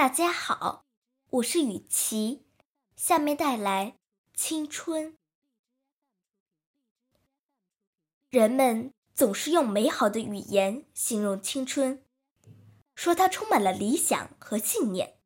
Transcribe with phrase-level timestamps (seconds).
[0.00, 0.86] 大家好，
[1.28, 2.46] 我是雨琪，
[2.96, 3.96] 下面带来
[4.32, 5.18] 青春。
[8.30, 12.02] 人们总是用美好的语言形容青春，
[12.94, 15.18] 说它充满了理想和信念，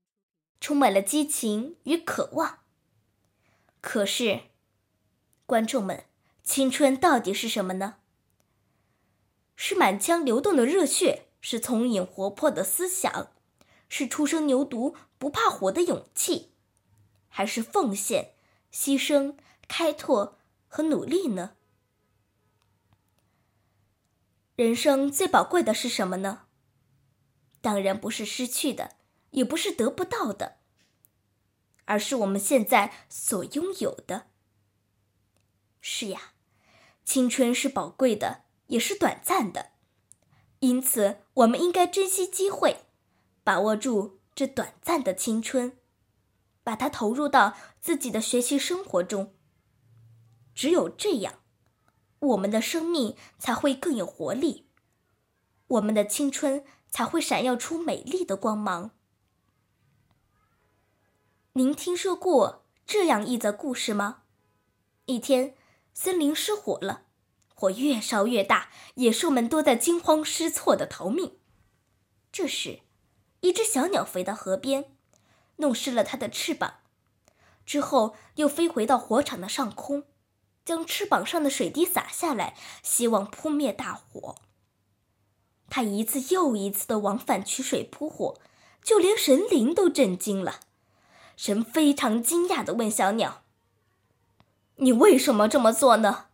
[0.60, 2.64] 充满了激情与渴望。
[3.80, 4.40] 可是，
[5.46, 6.06] 观众们，
[6.42, 7.98] 青春到底是什么呢？
[9.54, 13.30] 是满腔流动的热血，是聪颖活泼的思想。
[13.96, 16.50] 是初生牛犊不怕火的勇气，
[17.28, 18.34] 还是奉献、
[18.72, 19.36] 牺牲、
[19.68, 21.54] 开拓和努力呢？
[24.56, 26.46] 人生最宝贵的是什么呢？
[27.60, 28.96] 当然不是失去的，
[29.30, 30.56] 也不是得不到的，
[31.84, 34.26] 而是我们现在所拥有的。
[35.80, 36.32] 是呀，
[37.04, 39.70] 青春是宝贵的，也是短暂的，
[40.58, 42.80] 因此我们应该珍惜机会。
[43.44, 45.78] 把握住这短暂的青春，
[46.64, 49.34] 把它投入到自己的学习生活中。
[50.54, 51.40] 只有这样，
[52.20, 54.66] 我们的生命才会更有活力，
[55.66, 58.92] 我们的青春才会闪耀出美丽的光芒。
[61.52, 64.22] 您听说过这样一则故事吗？
[65.04, 65.54] 一天，
[65.92, 67.04] 森林失火了，
[67.54, 71.38] 火越烧越大，野兽们都在惊慌失措的逃命。
[72.32, 72.80] 这时，
[73.44, 74.86] 一只小鸟飞到河边，
[75.56, 76.76] 弄湿了它的翅膀，
[77.66, 80.04] 之后又飞回到火场的上空，
[80.64, 84.36] 将翅膀上的水滴洒下来，希望扑灭大火。
[85.68, 88.40] 它一次又一次的往返取水扑火，
[88.82, 90.60] 就连神灵都震惊了。
[91.36, 93.42] 神非常惊讶的问小鸟
[94.76, 96.28] ：“你为什么这么做呢？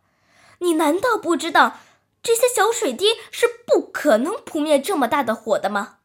[0.61, 1.81] 你难道不知道
[2.23, 5.97] 这些小水滴是不可能扑灭这么大的火的吗？”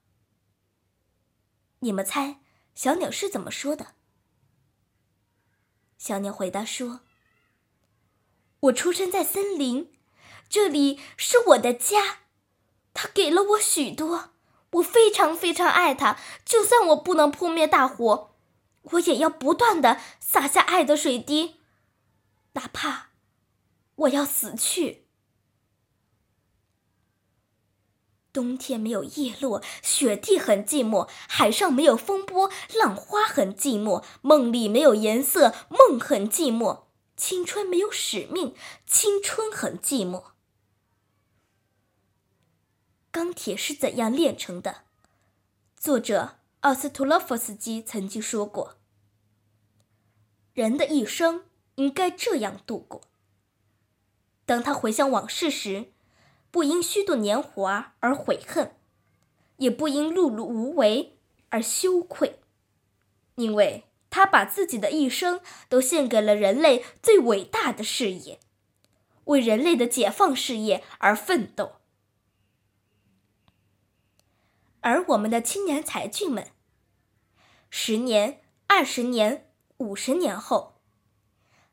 [1.85, 2.39] 你们猜，
[2.73, 3.93] 小鸟是怎么说的？
[5.99, 7.01] 小鸟回答说
[8.61, 9.93] ：“我出生在森林，
[10.49, 12.21] 这里是我的家，
[12.95, 14.31] 它给了我许多，
[14.71, 16.17] 我非常非常爱它。
[16.43, 18.35] 就算我不能扑灭大火，
[18.81, 21.57] 我也要不断的洒下爱的水滴，
[22.53, 23.09] 哪怕
[23.93, 25.04] 我要死去。”
[28.35, 36.81] 冬天没有叶落，雪地很寂寞；海上没有风波，浪花很寂寞；梦里没有颜色，梦很寂寞；
[37.15, 38.53] 青春没有使命，
[38.85, 40.25] 青春很寂寞。
[43.09, 44.81] 钢铁是怎样炼成的？
[45.77, 48.75] 作者奥斯图洛夫斯基曾经说过
[50.53, 51.45] ：“人的一生
[51.75, 53.03] 应该这样度过。”
[54.45, 55.94] 当他回想往事时。
[56.55, 58.77] 不因虚度年华而悔恨，
[59.57, 61.17] 也不因碌碌无为
[61.49, 62.39] 而羞愧，
[63.35, 68.39] 因为他把自己的一生都献给了人类最伟大的事业，
[69.25, 71.73] 为人类的解放事业而奋斗。
[74.79, 76.47] 而我们的青年才俊们，
[77.69, 80.75] 十年、二十年、五十年后，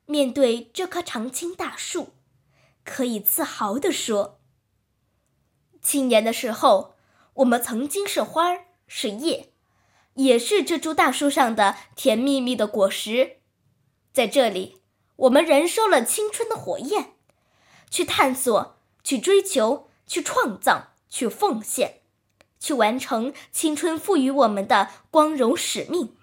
[0.06, 2.14] 面对这棵常青大树，
[2.84, 4.40] 可以自豪地说。
[5.82, 6.94] 青年的时候，
[7.34, 9.52] 我们曾经是花儿，是叶，
[10.14, 13.38] 也是这株大树上的甜蜜蜜的果实。
[14.12, 14.80] 在这里，
[15.16, 17.14] 我们燃烧了青春的火焰，
[17.90, 22.02] 去探索，去追求，去创造，去奉献，
[22.60, 26.16] 去完成青春赋予我们的光荣使命，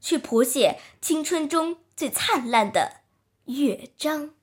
[0.00, 3.02] 去谱写青春中最灿烂的
[3.44, 4.37] 乐章。